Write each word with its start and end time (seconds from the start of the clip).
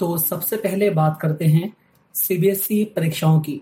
तो 0.00 0.16
सबसे 0.18 0.56
पहले 0.56 0.90
बात 0.90 1.18
करते 1.20 1.44
हैं 1.44 1.72
सीबीएसई 2.14 2.84
परीक्षाओं 2.96 3.40
की। 3.40 3.60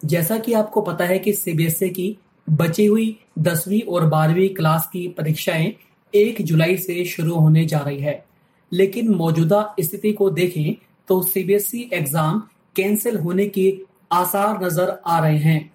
जैसा 0.00 0.38
कि 0.38 0.52
आपको 0.52 0.80
पता 0.80 1.04
है 1.04 1.18
कि 1.18 1.32
सीबीएसई 1.32 1.88
की 1.90 2.16
बची 2.48 2.86
हुई 2.86 3.16
दसवीं 3.38 3.80
और 3.82 4.06
बारहवीं 4.06 4.48
क्लास 4.54 4.88
की 4.92 5.06
परीक्षाएँ 5.08 5.72
एक 6.14 6.42
जुलाई 6.42 6.76
से 6.76 7.04
शुरू 7.04 7.34
होने 7.34 7.64
जा 7.66 7.78
रही 7.78 8.00
है। 8.00 8.24
लेकिन 8.72 9.08
मौजूदा 9.14 9.74
स्थिति 9.80 10.12
को 10.12 10.30
देखें 10.30 10.74
तो 11.08 11.22
सीबीएसई 11.22 11.88
एग्ज़ाम 11.94 12.42
कैंसिल 12.76 13.16
होने 13.16 13.46
के 13.48 13.72
आसार 14.12 14.64
नज़र 14.64 14.98
आ 15.06 15.18
रहे 15.18 15.38
हैं। 15.38 15.72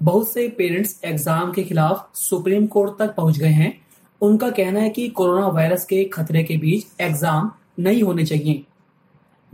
बहुत 0.00 0.32
से 0.32 0.48
पेरेंट्स 0.48 1.00
एग्ज़ाम 1.04 1.52
के 1.52 1.62
खिलाफ 1.62 2.16
सुप्रीम 2.18 2.66
कोर्ट 2.66 2.98
तक 2.98 3.14
पहुँच 3.14 3.38
गए 3.38 3.48
हैं। 3.48 3.72
उनका 4.20 4.50
कहना 4.50 4.80
है 4.80 4.90
कि 4.90 5.08
कोरोना 5.08 5.46
वायरस 5.48 5.84
के 5.84 6.04
खतरे 6.04 6.42
के 6.44 6.56
बीच 6.56 6.86
एग्ज़ाम 7.00 7.50
नहीं 7.78 8.02
होने 8.02 8.24
चाहिए। 8.26 8.62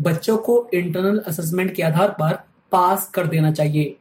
बच्चों 0.01 0.37
को 0.37 0.71
इंटरनल 0.75 1.19
असेसमेंट 1.19 1.75
के 1.75 1.83
आधार 1.83 2.09
पर 2.09 2.33
पास 2.73 3.11
कर 3.15 3.27
देना 3.27 3.53
चाहिए। 3.53 3.97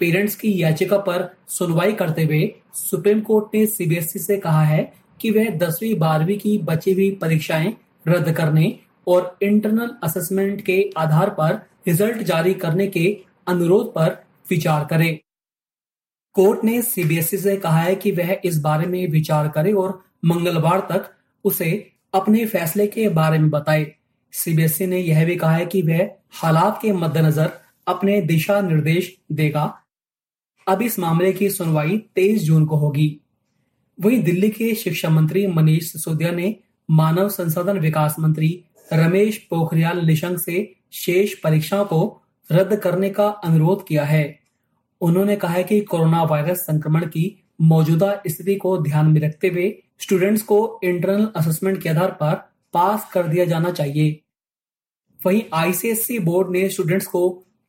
पेरेंट्स 0.00 0.36
की 0.36 0.62
याचिका 0.62 0.98
पर 0.98 1.36
सुनवाई 1.48 1.92
करते 1.92 2.24
हुए 2.24 2.54
सुप्रीम 2.74 3.20
कोर्ट 3.20 3.54
ने 3.54 3.66
सीबीएसई 3.66 4.18
से 4.18 4.36
कहा 4.36 4.62
है 4.62 4.92
कि 5.20 5.30
वह 5.30 5.50
दसवीं, 5.50 5.98
बारहवीं 5.98 6.38
की 6.38 6.58
बची 6.58 6.92
हुई 6.92 7.10
परीक्षाएँ 7.10 7.76
रद्द 8.08 8.32
करने 8.32 8.78
और 9.06 9.38
इंटरनल 9.42 9.90
असेसमेंट 10.02 10.60
के 10.60 10.90
आधार 10.96 11.30
पर 11.30 11.54
रिज़ल्ट 11.86 12.18
जारी 12.22 12.54
करने 12.54 12.86
के 12.86 13.18
अनुरोध 13.48 13.94
पर 13.94 14.24
विचार 14.50 14.84
करे। 14.84 15.20
कोर्ट 16.34 16.64
ने 16.64 16.82
सीबीएसई 16.82 17.36
से 17.36 17.56
कहा 17.56 17.80
है 17.80 17.94
कि 17.94 18.12
वह 18.12 18.36
इस 18.44 18.60
बारे 18.60 18.86
में 18.86 19.08
विचार 19.08 19.48
करे 19.48 19.72
और 19.72 20.04
मंगलवार 20.24 20.80
तक 20.80 21.10
उसे 21.44 21.92
अपने 22.14 22.46
फैसले 22.46 22.86
के 22.86 23.08
बारे 23.08 23.38
में 23.38 23.50
बताए। 23.50 23.94
सीबीएसई 24.32 24.86
ने 24.86 24.98
यह 24.98 25.24
भी 25.24 25.36
कहा 25.36 25.52
है 25.52 25.66
कि 25.66 25.82
वह 25.82 26.10
हालात 26.30 26.78
के 26.82 26.92
मद्देनजर 26.92 27.50
अपने 27.88 28.20
दिशा 28.20 28.60
निर्देश 28.60 29.18
देगा। 29.32 29.82
अब 30.68 30.82
इस 30.82 30.98
मामले 30.98 31.32
की 31.32 31.50
सुनवाई 31.50 31.98
23 32.14 32.42
जून 32.42 32.66
को 32.66 32.76
होगी। 32.76 33.20
वहीं 34.00 34.22
दिल्ली 34.22 34.48
के 34.48 34.74
शिक्षा 34.74 35.10
मंत्री 35.10 35.46
मनीष 35.46 35.92
सिसोदिया 35.92 36.30
ने 36.30 36.56
मानव 36.90 37.28
संसाधन 37.28 37.78
विकास 37.78 38.16
मंत्री 38.18 38.64
रमेश 38.92 39.38
पोखरियाल 39.38 40.06
निशंक 40.06 40.38
से 40.38 40.74
शेष 40.92 41.34
परीक्षाओं 41.34 41.84
को 41.84 42.22
रद्द 42.52 42.76
करने 42.76 43.10
का 43.10 43.28
अनुरोध 43.28 43.86
किया 43.86 44.04
है। 44.04 44.38
उन्होंने 45.00 45.36
कहा 45.36 45.52
है 45.52 45.64
कि 45.64 45.80
कोरोना 45.80 46.22
वायरस 46.22 46.58
संक्रमण 46.58 47.06
की 47.06 47.44
मौजूदा 47.60 48.22
स्थिति 48.26 48.54
को 48.54 48.78
ध्यान 48.78 49.06
में 49.06 49.20
रखते 49.20 49.48
हुए 49.48 49.82
स्टूडेंट्स 50.00 50.42
को 50.42 50.80
इंटरनल 50.84 51.28
असेसमेंट 51.36 51.82
के 51.82 51.88
आधार 51.88 52.10
पर 52.10 52.57
पास 52.78 53.08
कर 53.12 53.26
दिया 53.26 53.44
जाना 53.44 53.70
चाहिए। 53.72 54.18
वहीं 55.20 55.42
आईसीएससी 55.54 56.18
बोर्ड 56.20 56.50
ने 56.50 56.68
स्टूडेंट्स 56.68 57.06
को 57.06 57.28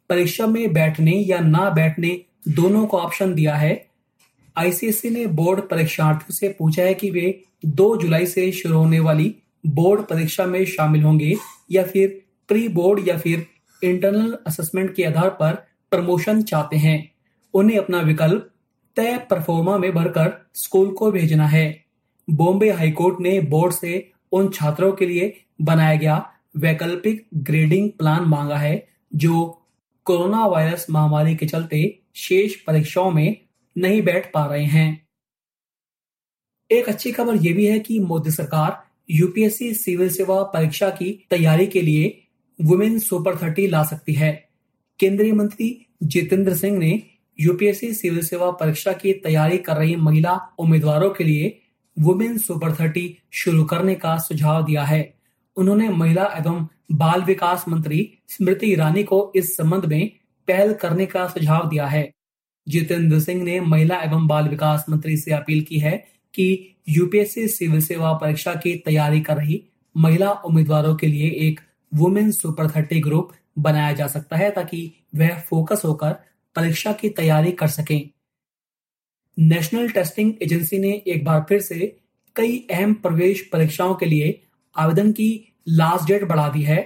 परीक्षा 0.10 0.48
में 0.48 0.74
बैठने 0.74 1.12
या 1.12 1.40
ना 1.40 1.70
बैठने 1.70 2.20
दोनों 2.50 2.86
को 2.86 2.98
ऑप्शन 2.98 3.34
दिया 3.34 3.56
है। 3.56 3.74
आईसीएससी 4.56 5.10
ने 5.10 5.26
बोर्ड 5.34 5.62
परीक्षार्थियों 5.70 6.34
से 6.34 6.50
पूछा 6.60 6.84
है 6.84 6.94
कि 6.94 7.10
वे 7.12 7.42
2 7.78 7.96
जुलाई 7.98 8.26
से 8.26 8.52
शुरू 8.52 8.78
होने 8.78 9.00
वाली 9.00 9.34
बोर्ड 9.66 10.02
परीक्षा 10.02 10.46
में 10.46 10.64
शामिल 10.68 11.04
होंगे 11.04 11.34
या 11.72 11.84
फिर 11.86 12.22
प्री 12.50 12.68
बोर्ड 12.70 13.08
या 13.08 13.18
फिर 13.18 13.46
इंटरनल 13.82 14.38
असेसमेंट 14.48 14.94
के 14.96 15.04
आधार 15.04 15.30
पर 15.32 15.54
प्रमोशन 15.92 16.42
चाहते 16.44 16.78
हैं। 16.78 17.12
उन्हें 17.54 17.78
अपना 17.78 18.00
विकल्प 18.02 18.50
तय 18.98 19.18
परफॉर्मा 19.30 19.78
में 19.78 19.92
भरकर 19.94 20.32
स्कूल 20.56 20.92
को 20.92 21.12
भेजना 21.12 21.48
है। 21.48 21.66
बॉम्बे 22.28 22.70
हाईकोर्ट 22.72 23.22
ने 23.22 23.40
बोर्ड 23.42 23.74
से 23.74 24.12
उन 24.32 24.50
छात्रों 24.50 24.92
के 24.92 25.06
लिए 25.06 25.46
बनाया 25.62 25.96
गया 25.96 26.34
वैकल्पिक 26.58 27.28
ग्रेडिंग 27.34 27.90
प्लान 27.92 28.24
मांगा 28.24 28.58
है, 28.58 28.88
जो 29.16 29.62
कोरोना 30.06 30.46
वायरस 30.46 30.88
महामारी 30.90 31.36
के 31.36 31.46
चलते 31.46 32.00
शेष 32.16 32.56
परीक्षाओं 32.56 33.12
में 33.12 33.38
नहीं 33.78 34.02
बैठ 34.02 34.32
पा 34.34 34.46
रहे 34.46 34.66
हैं। 34.66 35.08
एक 36.72 36.90
अच्छी 36.90 37.12
खबर 37.12 37.36
यह 37.36 37.54
भी 37.54 37.66
है 37.66 37.80
कि 37.80 38.00
मोदी 38.00 38.32
सरकार 38.32 38.84
यूपीएससी 39.10 39.74
सिविल 39.74 40.10
सेवा 40.10 40.44
परीक्षा 40.44 40.90
की 40.90 41.28
तैयारी 41.30 41.68
के 41.68 41.82
लिए 41.82 42.28
वुमेन 42.62 43.00
सुपर 43.00 43.36
थर्टी 43.36 43.68
ला 43.68 43.84
सकती 43.84 44.14
है। 44.14 44.50
केंद्रीय 45.00 45.34
मंत्री 45.34 45.86
जितेंद्र 46.04 46.56
सिंह 46.56 46.78
ने 46.78 47.04
यूपीएससी 47.40 47.94
सिविल 47.94 48.26
सेवा 48.26 48.52
परीक्षा 48.52 48.94
की 48.94 49.14
तैयारी 49.14 49.58
कर 49.58 49.78
रही 49.78 49.96
महिला 49.96 50.56
उम्मीदवारों 50.60 51.10
के 51.10 51.24
लिए 51.24 51.62
वुमेन 52.00 52.38
सुपर 52.38 52.76
थर्टी 52.76 53.18
शुरू 53.32 53.64
करने 53.64 53.96
का 53.96 54.18
सुझाव 54.18 54.66
दिया 54.66 54.84
है। 54.84 55.14
उन्होंने 55.56 55.90
महिला 55.90 56.24
एवं 56.24 56.68
बाल 56.92 57.22
विकास 57.22 57.66
मंत्री 57.70 58.18
स्मृति 58.28 58.72
ईरानी 58.72 59.04
को 59.04 59.34
इस 59.36 59.58
संबंध 59.58 59.86
में 59.86 60.12
पहल 60.48 60.74
करने 60.74 61.06
का 61.06 61.28
सुझाव 61.28 61.70
दिया 61.70 61.88
है। 61.88 62.12
जितेंद्र 62.68 63.20
सिंह 63.20 63.44
ने 63.44 63.60
महिला 63.60 64.02
एवं 64.02 64.28
बाल 64.28 64.48
विकास 64.48 64.86
मंत्री 64.90 65.18
से 65.18 65.32
अपील 65.32 65.62
की 65.62 65.80
है 65.80 66.08
कि 66.34 66.76
यूपीएससी 66.90 67.48
सिविल 67.48 67.82
सेवा 67.82 68.14
परीक्षा 68.14 68.54
की 68.54 68.76
तैयारी 68.76 69.22
कर 69.22 69.38
रही 69.38 69.66
महिला 69.98 70.32
उम्मीदवारों 70.32 70.96
के 70.96 71.08
लिए 71.08 71.28
एक 71.28 71.60
वुमेन 71.96 72.32
सुपर 72.32 72.70
थर्टी 72.70 73.00
ग्रुप 73.00 73.32
बनाया 73.60 73.92
जा 73.92 74.08
सकता 74.08 74.38
है 74.38 74.52
ताकि 74.52 74.92
वह 75.16 75.40
फोकस 75.40 75.82
होकर 75.86 76.12
परीक्षा 76.56 76.92
की 76.92 77.10
तैयारी 77.10 77.52
कर 77.52 77.68
सकें। 77.68 78.10
नेशनल 79.40 79.90
टेस्टिंग 79.90 80.32
एजेंसी 80.44 80.78
ने 80.80 80.90
एक 81.08 81.24
बार 81.26 81.46
फिर 81.50 81.60
से 81.62 81.76
कई 82.36 82.58
अहम 82.72 82.94
प्रवेश 82.94 83.42
परीक्षाओं 83.52 83.94
के 83.96 84.06
लिए 84.06 84.40
आवेदन 84.76 85.12
की 85.12 85.30
लास्ट 85.70 86.08
डेट 86.08 86.24
बढ़ा 86.28 86.48
दी 86.50 86.62
है। 86.62 86.80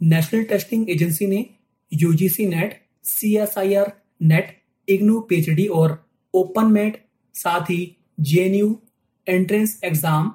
नेशनल 0.00 0.42
टेस्टिंग 0.44 0.90
एजेंसी 0.90 1.26
ने 1.26 1.44
UGC 1.92 2.46
NET 2.46 2.74
CSIR 3.04 3.92
NET 4.22 4.56
IGNOU 4.88 5.20
PhD 5.20 5.66
और 5.66 5.98
ओपन 6.34 6.72
मेट 6.72 7.02
साथ 7.34 7.70
ही 7.70 7.80
जेएनयू 8.20 8.78
एंट्रेंस 9.26 9.78
एग्ज़ाम 9.84 10.30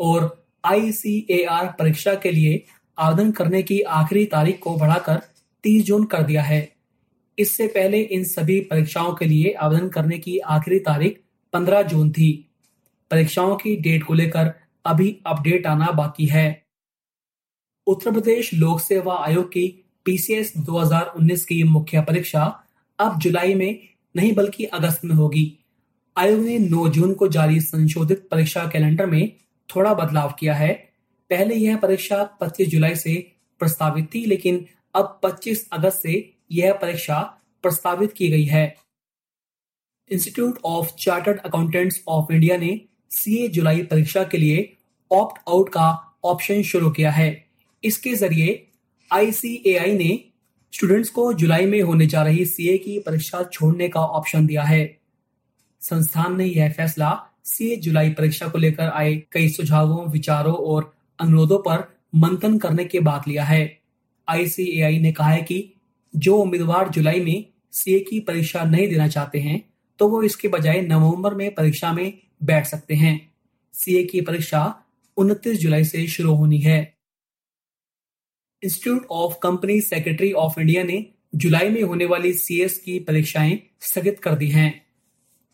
और 0.00 0.30
आईसीएआर 0.64 1.66
परीक्षा 1.78 2.14
के 2.14 2.30
लिए 2.30 2.64
आवेदन 2.98 3.30
करने 3.32 3.62
की 3.62 3.80
आखिरी 4.00 4.24
तारीख 4.26 4.58
को 4.58 4.76
बढ़ाकर 4.76 5.20
30 5.64 5.84
जून 5.84 6.04
कर 6.04 6.22
दिया 6.22 6.42
है। 6.42 6.60
इससे 7.38 7.66
पहले 7.66 8.00
इन 8.00 8.24
सभी 8.24 8.60
परीक्षाओं 8.60 9.14
के 9.14 9.24
लिए 9.24 9.52
आवेदन 9.52 9.88
करने 9.88 10.18
की 10.18 10.38
आखिरी 10.38 10.78
तारीख 10.78 11.20
15 11.52 11.82
जून 11.82 12.10
थी। 12.10 12.50
परीक्षाओं 13.10 13.56
की 13.56 13.76
डेट 13.76 14.04
को 14.04 14.14
लेकर 14.14 14.52
अभी 14.84 15.18
अपडेट 15.26 15.66
आना 15.66 15.86
बाकी 15.86 16.26
है। 16.26 16.66
उत्तर 17.86 18.12
प्रदेश 18.12 18.54
लोक 18.54 18.80
सेवा 18.80 19.14
आयोग 19.14 19.48
की 19.48 19.84
पीसीएस 20.04 20.52
2019 20.56 21.44
की 21.44 21.62
मुख्य 21.62 22.00
परीक्षा 22.00 22.64
अब 22.98 23.18
जुलाई 23.18 23.54
में 23.54 23.88
नहीं 24.16 24.34
बल्कि 24.34 24.64
अगस्त 24.64 25.04
में 25.04 25.14
होगी। 25.14 25.58
आयोग 26.16 26.40
ने 26.40 26.58
9 26.58 26.88
जून 26.88 27.14
को 27.14 27.28
जारी 27.28 27.60
संशोधित 27.60 28.28
परीक्षा 28.30 28.66
कैलेंडर 28.66 29.06
में 29.06 29.32
थोड़ा 29.76 29.94
बदलाव 29.94 30.34
किया 30.38 30.54
है। 30.54 30.72
पहले 31.30 31.54
यह 31.54 31.76
परीक्षा 31.76 32.24
25 32.24 32.68
जुलाई 32.68 32.96
से 32.96 33.32
प्रस्तावित 33.58 34.14
थी, 34.14 34.26
लेकिन 34.26 34.66
अब 34.94 35.20
25 35.22 35.68
अगस्त 35.72 36.02
से 36.02 36.34
यह 36.52 36.72
परीक्षा 36.72 37.37
प्रस्तावित 37.68 38.12
की 38.12 38.28
गई 38.28 38.44
है। 38.44 38.76
Institute 40.10 40.58
of 40.64 40.94
Chartered 40.98 41.40
Accountants 41.40 42.02
of 42.08 42.32
India 42.32 42.56
ने 42.56 42.80
सीए 43.10 43.48
जुलाई 43.48 43.82
परीक्षा 43.82 44.22
के 44.24 44.38
लिए 44.38 44.76
ऑप्ट 45.10 45.40
आउट 45.48 45.68
का 45.68 45.88
ऑप्शन 46.24 46.62
शुरू 46.62 46.90
किया 46.90 47.10
है। 47.10 47.28
इसके 47.84 48.14
ज़रिए 48.14 48.64
आईसीएआई 49.10 49.92
ने 49.92 50.24
स्टूडेंट्स 50.72 51.10
को 51.10 51.32
जुलाई 51.32 51.66
में 51.66 51.80
होने 51.82 52.06
जा 52.06 52.22
रही 52.22 52.44
सीए 52.44 52.78
की 52.78 52.98
परीक्षा 52.98 53.42
छोड़ने 53.42 53.88
का 53.88 54.00
ऑप्शन 54.00 54.46
दिया 54.46 54.62
है। 54.62 54.98
संस्थान 55.80 56.36
ने 56.36 56.44
यह 56.44 56.72
फैसला 56.72 57.10
सीए 57.44 57.76
जुलाई 57.76 58.10
परीक्षा 58.10 58.48
को 58.48 58.58
लेकर 58.58 58.88
आए 58.88 59.14
कई 59.32 59.48
सुझावों, 59.48 60.10
विचारों 60.10 60.54
और 60.54 60.92
अनुरोधों 61.18 61.58
पर 61.58 61.98
मंथन 62.14 62.58
करने 62.58 62.84
के 62.84 63.00
बाद 63.00 63.28
लिया 63.28 63.44
है। 63.44 63.80
आईसीएआई 64.28 64.98
ने 64.98 65.12
कहा 65.12 65.28
है 65.28 65.42
कि 65.42 65.74
जो 66.16 66.36
उम्मीदवार 66.36 66.88
जुलाई 66.88 67.20
में 67.20 67.46
सीए 67.72 68.00
की 68.00 68.20
परीक्षा 68.20 68.64
नहीं 68.64 68.88
देना 68.88 69.08
चाहते 69.08 69.38
हैं 69.38 69.74
तो 69.98 70.08
वो 70.08 70.22
इसके 70.22 70.48
बजाय 70.48 70.80
नवंबर 70.80 71.34
में 71.34 71.54
परीक्षा 71.54 71.92
में 71.92 72.18
बैठ 72.42 72.66
सकते 72.66 72.94
हैं। 72.94 73.32
सीए 73.72 74.04
की 74.04 74.20
परीक्षा 74.20 74.82
29 75.16 75.58
जुलाई 75.58 75.84
से 75.84 76.06
शुरू 76.06 76.34
होनी 76.34 76.58
है। 76.58 76.94
Institute 78.64 79.06
of 79.10 79.34
Company 79.42 79.80
Secretary 79.80 80.32
of 80.32 80.60
India 80.60 80.82
ने 80.82 81.06
जुलाई 81.34 81.68
में 81.68 81.82
होने 81.82 82.04
वाली 82.04 82.32
सीएस 82.32 82.78
की 82.78 82.98
परीक्षाएँ 82.98 83.62
स्थगित 83.80 84.20
कर 84.20 84.34
दी 84.34 84.48
हैं। 84.48 84.86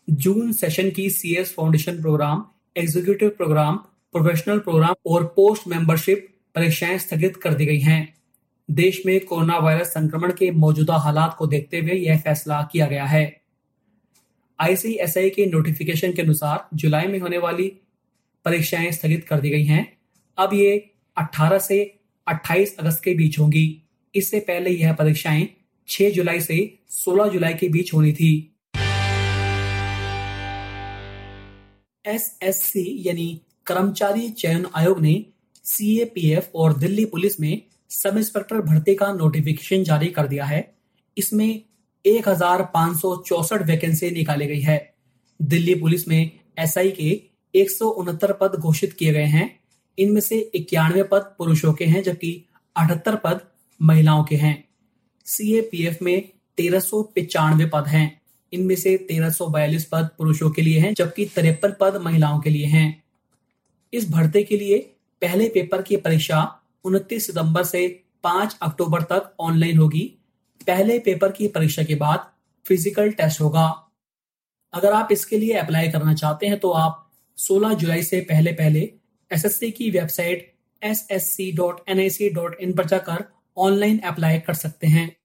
जून 0.09 0.51
सेशन 0.51 0.89
की 0.89 1.09
CS 1.09 1.53
foundation 1.53 2.01
program, 2.01 2.45
executive 2.77 3.29
program, 3.29 3.75
professional 4.13 4.59
program 4.59 4.95
और 5.05 5.23
पोस्ट 5.25 5.67
मेंबरशिप 5.67 6.37
परीक्षाएँ 6.55 6.97
स्थगित 6.97 7.37
कर 7.37 7.53
दी 7.53 7.65
गई 7.65 7.79
हैं। 7.79 8.14
देश 8.71 9.01
में 9.05 9.25
कोरोना 9.25 9.57
वायरस 9.57 9.87
संक्रमण 9.87 10.31
के 10.31 10.51
मौजूदा 10.51 10.95
हालात 10.95 11.35
को 11.39 11.47
देखते 11.47 11.79
हुए 11.79 11.93
यह 11.93 12.19
फैसला 12.19 12.69
किया 12.71 12.87
गया 12.87 13.05
है। 13.05 13.41
आईसीएसआई 14.59 15.29
के 15.29 15.45
नोटिफिकेशन 15.45 16.11
के 16.11 16.21
अनुसार 16.21 16.67
जुलाई 16.73 17.07
में 17.07 17.19
होने 17.19 17.37
वाली 17.37 17.67
परीक्षाएँ 18.45 18.91
स्थगित 18.91 19.25
कर 19.27 19.39
दी 19.39 19.49
गई 19.49 19.63
हैं। 19.63 19.97
अब 20.37 20.53
ये 20.53 20.91
18 21.17 21.59
से 21.59 21.99
28 22.27 22.77
अगस्त 22.79 23.03
के 23.03 23.13
बीच 23.13 23.39
होंगी। 23.39 23.81
इससे 24.15 24.39
पहले 24.39 24.69
यह 24.69 24.93
परीक्षाएँ 24.93 25.47
6 25.87 26.11
जुलाई 26.11 26.39
से 26.39 26.79
16 26.89 27.27
जुलाई 27.27 27.53
के 27.53 27.69
बीच 27.69 27.93
होनी 27.93 28.13
थी। 28.13 28.51
एसएससी 32.07 33.03
यानी 33.07 33.41
कर्मचारी 33.65 34.29
चयन 34.29 34.67
आयोग 34.75 35.01
ने 35.01 35.25
सीएपीएफ 35.63 36.51
और 36.55 36.77
दिल्ली 36.77 37.05
पुलिस 37.05 37.39
में 37.39 37.61
सब 37.89 38.17
इंस्पेक्टर 38.17 38.61
भर्ती 38.61 38.95
का 38.95 39.13
नोटिफिकेशन 39.13 39.83
जारी 39.83 40.07
कर 40.07 40.27
दिया 40.27 40.45
है। 40.45 40.75
इसमें 41.17 41.61
एक 42.05 42.29
वैकेंसी 43.61 44.11
निकाली 44.11 44.47
गई 44.47 44.61
है। 44.61 44.93
दिल्ली 45.41 45.75
पुलिस 45.75 46.07
में 46.07 46.31
एसआई 46.59 46.91
के 46.91 47.21
एक 47.55 47.71
सौ 47.71 47.89
उनहत्तर 47.89 48.33
पद 48.33 48.51
घोषित 48.59 48.93
किए 48.93 49.13
गए 49.13 49.23
हैं। 49.23 49.59
इनमें 49.99 50.21
से 50.21 50.39
इक्यानवे 50.39 51.03
पद 51.03 51.21
पुरुषों 51.37 51.73
के 51.73 51.85
हैं, 51.85 52.03
जबकि 52.03 52.45
अठहत्तर 52.77 53.15
पद 53.15 53.41
महिलाओं 53.81 54.23
के 54.23 54.35
हैं। 54.35 54.67
सीएपीएफ 55.25 55.97
में 56.01 56.29
तेरह 56.57 56.79
सौ 56.79 57.03
पिचानवे 57.03 57.65
पद 57.65 57.87
हैं। 57.87 58.21
इनमें 58.53 58.75
से 58.75 58.97
तेरह 58.97 59.29
सौ 59.29 59.47
बयालीस 59.47 59.85
पद 59.85 60.09
पुरुषों 60.17 60.49
के 60.49 60.61
लिए 60.61 60.79
हैं, 60.79 60.93
जबकि 60.93 61.25
तिरपन 61.25 61.73
पद 61.79 62.01
महिलाओं 62.01 62.39
के 62.39 62.49
लिए 62.49 62.65
हैं। 62.65 63.03
इस 63.93 64.09
भर्ती 64.09 64.43
के 64.43 64.57
लिए 64.57 64.77
पहले 65.21 65.49
पेपर 65.49 65.81
की 65.81 65.97
परीक्षा 65.97 66.61
29 66.85 67.25
सितंबर 67.27 67.63
से 67.63 67.87
5 68.23 68.57
अक्टूबर 68.61 69.01
तक 69.03 69.33
ऑनलाइन 69.39 69.77
होगी। 69.77 70.03
पहले 70.61 70.99
पेपर 70.99 71.31
की 71.31 71.47
परीक्षा 71.47 71.83
के 71.83 71.95
बाद 71.95 72.31
फ़िज़िकल 72.65 73.11
टेस्ट 73.11 73.41
होगा। 73.41 73.65
अगर 74.73 74.93
आप 74.93 75.11
इसके 75.11 75.37
लिए 75.37 75.53
अप्लाई 75.53 75.87
करना 75.91 76.13
चाहते 76.13 76.47
हैं 76.47 76.59
तो 76.59 76.71
आप 76.71 77.01
16 77.37 77.73
जुलाई 77.75 78.03
से 78.03 78.19
पहले 78.21 78.51
पहले 78.53 78.81
एसएससी 79.31 79.71
की 79.71 79.89
वेबसाइट 79.91 80.53
ssc.nic.in 80.81 82.75
पर 82.77 82.85
जाकर 82.85 83.23
ऑनलाइन 83.57 83.99
अप्लाई 83.99 84.39
कर 84.39 84.53
सकते 84.53 84.87
हैं। 84.87 85.15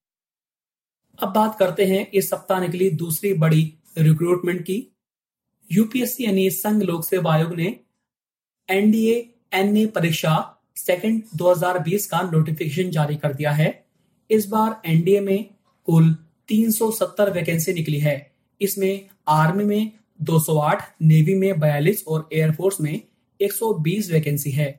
अब 1.19 1.33
बात 1.33 1.59
करते 1.59 1.85
हैं 1.85 2.07
इस 2.11 2.31
सप्ताह 2.31 2.61
निकली 2.61 2.91
दूसरी 2.91 3.33
बड़ी 3.35 3.63
रिक्रूटमेंट 3.99 4.61
की। 4.63 4.77
यूपीएससी 5.71 6.25
यानी 6.25 6.49
संघ 6.51 6.83
लोक 6.83 7.05
सेवा 7.05 7.33
आयोग 7.35 7.55
ने 7.55 7.69
एनडीए 8.69 9.17
एनए 9.55 9.87
परीक्षा 9.87 10.37
सेकंड 10.81 11.23
2020 11.37 12.07
का 12.07 12.21
नोटिफिकेशन 12.23 12.91
जारी 12.91 13.17
कर 13.17 13.33
दिया 13.35 13.51
है। 13.53 13.69
इस 14.31 14.47
बार 14.49 14.81
एनडीए 14.87 15.21
में 15.21 15.45
कुल 15.89 16.15
370 16.49 17.31
वैकेंसी 17.31 17.73
निकली 17.73 17.99
है। 17.99 18.31
इसमें 18.61 19.09
आर्मी 19.29 19.65
में 19.65 19.93
208, 20.21 20.83
नेवी 21.03 21.35
में 21.35 21.53
42 21.55 22.05
और 22.09 22.29
एयरफोर्स 22.33 22.81
में 22.81 23.01
120 23.41 24.11
वैकेंसी 24.13 24.51
है। 24.51 24.79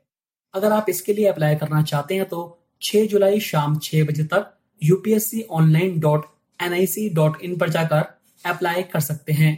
अगर 0.54 0.72
आप 0.72 0.86
इसके 0.88 1.12
लिए 1.12 1.26
अप्लाई 1.26 1.54
करना 1.54 1.82
चाहते 1.82 2.14
हैं 2.14 2.24
तो 2.24 2.40
6 2.82 3.06
जुलाई 3.06 3.40
शाम 3.40 3.78
6 3.78 4.04
बजे 4.04 4.24
तक 4.24 4.52
UPSC 4.82 5.42
online 5.50 5.98
dot 6.00 6.26
N 6.60 6.72
I 6.72 6.86
C 6.86 7.08
dot 7.10 7.42
in 7.42 7.56
पर 7.58 7.70
जाकर 7.70 8.04
अप्लाई 8.44 8.82
कर 8.82 9.00
सकते 9.00 9.32
हैं। 9.32 9.52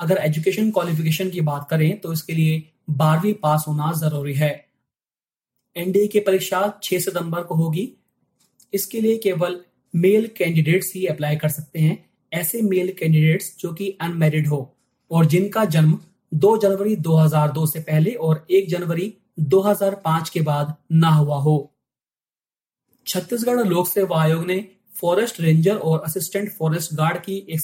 अगर 0.00 0.16
एजुकेशन 0.16 0.70
क्वालिफिकेशन 0.70 1.30
की 1.30 1.40
बात 1.40 1.66
करें 1.70 1.98
तो 2.00 2.12
इसके 2.12 2.32
लिए 2.32 2.62
बारहवीं 2.92 3.34
पास 3.34 3.64
होना 3.68 3.92
ज़रूरी 3.92 4.34
है। 4.34 4.63
एनडीए 5.76 6.06
की 6.06 6.20
परीक्षा 6.20 6.80
6 6.82 6.98
सितंबर 6.98 7.42
को 7.42 7.54
होगी। 7.54 7.92
इसके 8.74 9.00
लिए 9.00 9.16
केवल 9.16 9.60
मेल 9.96 10.30
कैंडिडेट्स 10.36 10.94
ही 10.94 11.06
अप्लाई 11.06 11.36
कर 11.36 11.48
सकते 11.48 11.78
हैं। 11.78 12.10
ऐसे 12.32 12.62
मेल 12.62 12.92
कैंडिडेट्स 12.98 13.56
जो 13.58 13.72
कि 13.72 13.98
अनमेरिड 14.00 14.46
हो 14.46 14.76
और 15.10 15.26
जिनका 15.26 15.64
जन्म 15.64 15.98
2 16.34 16.58
जनवरी 16.58 16.96
2002 16.96 17.66
से 17.66 17.80
पहले 17.80 18.10
और 18.10 18.46
1 18.50 18.68
जनवरी 18.68 19.14
2005 19.40 20.30
के 20.30 20.40
बाद 20.40 20.74
ना 20.92 21.08
हुआ 21.08 21.36
हो। 21.36 21.74
छत्तीसगढ़ 23.06 23.60
लोक 23.60 23.88
सेवा 23.88 24.22
आयोग 24.22 24.46
ने 24.46 24.68
फॉरेस्ट 25.00 25.40
रेंजर 25.40 25.76
और 25.76 26.00
असिस्टेंट 26.00 26.50
फॉरेस्ट 26.50 26.94
गार्ड 26.94 27.16
की 27.16 27.46
एक 27.50 27.60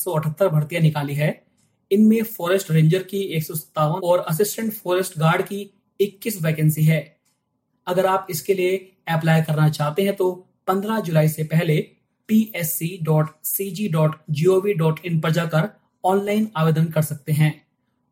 भर्तियाँ 0.53 0.83
निकाली 0.83 1.15
है। 1.15 1.47
इनमें 1.93 2.23
फॉरेस्ट 2.23 2.71
रेंजर 2.71 3.03
की 3.03 3.21
एक 3.21 3.45
सौ 3.45 3.55
सत्तावन 3.55 4.01
और 4.01 4.19
असिस्टेंट 4.19 4.73
फॉरेस्ट 4.73 5.19
गार्ड 5.19 5.43
की 5.43 5.71
21 6.01 6.43
वैकेंसी 6.43 6.83
है। 6.83 7.20
अगर 7.91 8.07
आप 8.07 8.27
इसके 8.31 8.55
लिए 8.55 8.93
अप्लाई 9.09 9.43
करना 9.43 9.69
चाहते 9.69 10.03
हैं 10.03 10.17
तो 10.17 10.47
15 10.69 11.01
जुलाई 11.01 11.29
से 11.29 11.45
पहले 11.45 11.87
psc.cg.gov.in 12.29 15.21
पर 15.21 15.31
जाकर 15.31 15.69
ऑनलाइन 16.05 16.49
आवेदन 16.57 16.85
कर 16.85 17.03
सकते 17.03 17.33
हैं। 17.33 17.67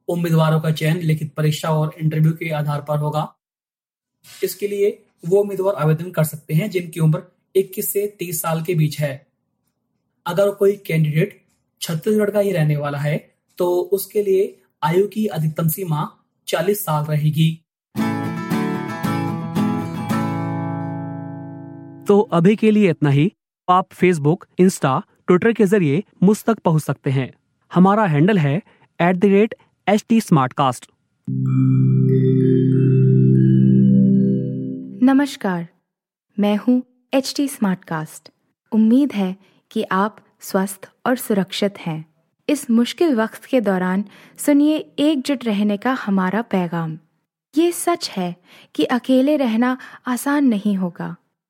उम्मीदवारों 0.09 0.61
का 0.61 0.71
चयन 0.71 0.99
लिखित 0.99 1.35
परीक्षा 1.35 1.71
और 1.71 1.95
इंटरव्यू 2.01 2.33
के 2.33 2.51
आधार 2.51 2.83
पर 2.83 2.99
होगा। 2.99 3.35
इसके 4.45 4.69
लिए 4.69 5.05
वो 5.27 5.41
उम्मीदवार 5.41 5.75
आवेदन 5.75 6.11
कर 6.11 6.25
सकते 6.25 6.55
हैं 6.55 6.71
जिनकी 6.71 7.01
उम्र 7.01 7.23
21 7.57 7.93
से 7.93 8.17
30 8.19 8.43
साल 8.43 8.63
के 8.63 8.75
बीच 8.75 9.01
है। 9.01 9.27
अगर 10.27 10.51
कोई 10.51 10.81
कैंडिडेट 10.87 11.45
छत्तीसगढ़ 11.81 12.31
का 12.31 12.41
ही 12.41 12.53
रहने 12.53 12.77
वाला 12.77 12.99
है 12.99 13.35
तो 13.59 13.91
उसके 13.93 14.23
लिए 14.23 14.61
आयु 14.83 15.09
की 15.09 15.27
अधिकतम 15.27 15.69
सीमा 15.69 16.19
40 16.49 16.85
साल 16.85 17.05
रहेगी। 17.05 17.61
तो 22.09 22.21
अभी 22.21 22.55
के 22.57 22.71
लिए 22.71 22.91
इतना 22.91 23.11
ही। 23.11 23.33
आप 23.69 23.93
फेसबुक 23.93 24.45
इंस्टा 24.59 25.03
ट्विटर 25.27 25.53
के 25.53 25.65
ज़रिए 25.65 26.03
मुझ 26.23 26.37
तक 26.45 26.59
पहुँच 26.59 26.83
सकते 26.83 27.11
हैं। 27.11 27.31
हमारा 27.71 28.05
हैंडल 28.05 28.39
है 28.39 28.55
at 29.01 29.17
the 29.17 29.25
rate 29.25 29.55
H 29.87 30.05
T 30.09 30.21
नमस्कार, 35.03 35.67
मैं 36.39 36.57
हूँ 36.57 36.83
एच 37.15 37.35
टी 37.37 37.49
उम्मीद 38.73 39.13
है 39.13 39.37
कि 39.71 39.85
आप 39.93 40.17
स्वस्थ 40.41 40.91
और 41.07 41.17
सुरक्षित 41.17 41.79
हैं। 41.79 42.05
इस 42.49 42.71
मुश्किल 42.71 43.15
वक्त 43.15 43.45
के 43.45 43.61
दौरान 43.61 44.05
सुनिए 44.39 44.77
एकजुट 44.99 45.45
रहने 45.45 45.77
का 45.77 45.93
हमारा 45.93 46.43
पैगाम। 46.43 46.99
ये 47.55 47.73
सच 47.73 48.11
है 48.11 48.35
कि 48.75 48.85
अकेले 48.85 49.37
रहना 49.37 49.77
आसान 50.07 50.45
नहीं 50.45 50.77
होगा। 50.77 51.17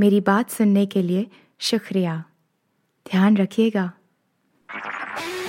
मेरी 0.00 0.20
बात 0.20 0.50
सुनने 0.50 0.86
के 0.86 1.02
लिए 1.02 1.26
शुक्रिया। 1.60 2.24
ध्यान 3.10 3.36
रखिएगा। 3.36 3.92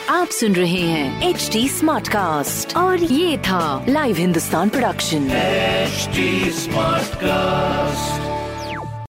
आप 0.09 0.27
सुन 0.27 0.55
रहे 0.55 0.81
हैं 0.81 1.29
एच 1.29 1.49
डी 1.53 1.69
स्मार्ट 1.69 2.07
कास्ट 2.07 2.77
और 2.77 3.03
ये 3.03 3.37
था 3.37 3.85
live 3.89 4.15
Hindustan 4.15 4.69
production 4.69 5.29
smart 6.51 7.15
cast 7.15 8.28